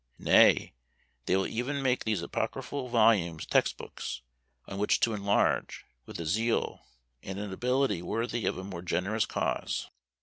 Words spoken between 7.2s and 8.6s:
and an ability worthy of